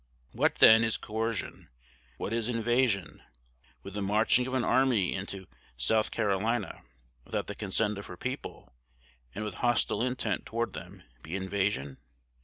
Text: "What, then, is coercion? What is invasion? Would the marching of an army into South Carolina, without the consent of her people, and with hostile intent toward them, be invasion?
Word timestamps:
"What, 0.31 0.55
then, 0.55 0.83
is 0.83 0.97
coercion? 0.97 1.69
What 2.17 2.33
is 2.33 2.49
invasion? 2.49 3.21
Would 3.83 3.93
the 3.93 4.01
marching 4.01 4.47
of 4.47 4.55
an 4.55 4.63
army 4.63 5.13
into 5.13 5.45
South 5.77 6.09
Carolina, 6.09 6.81
without 7.23 7.45
the 7.45 7.53
consent 7.53 7.99
of 7.99 8.07
her 8.07 8.17
people, 8.17 8.73
and 9.35 9.45
with 9.45 9.53
hostile 9.61 10.01
intent 10.01 10.47
toward 10.47 10.73
them, 10.73 11.03
be 11.21 11.35
invasion? 11.35 11.99